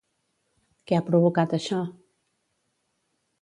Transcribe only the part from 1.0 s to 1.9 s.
provocat això?